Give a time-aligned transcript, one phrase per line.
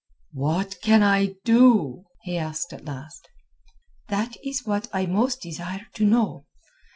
[0.33, 3.29] "What can I do?" he asked at last.
[4.09, 6.47] "That is what I most desire to know.